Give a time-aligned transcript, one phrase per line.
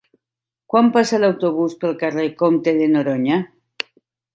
[0.73, 3.43] Quan passa l'autobús pel carrer Comte de Noroña?